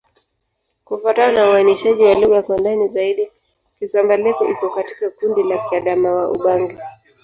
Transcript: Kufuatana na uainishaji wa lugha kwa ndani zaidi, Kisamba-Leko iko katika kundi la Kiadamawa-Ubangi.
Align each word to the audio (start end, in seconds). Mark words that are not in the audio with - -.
Kufuatana 0.85 1.31
na 1.33 1.49
uainishaji 1.49 2.03
wa 2.03 2.13
lugha 2.13 2.41
kwa 2.41 2.57
ndani 2.57 2.87
zaidi, 2.87 3.31
Kisamba-Leko 3.79 4.45
iko 4.51 4.69
katika 4.69 5.09
kundi 5.09 5.43
la 5.43 5.57
Kiadamawa-Ubangi. 5.57 6.77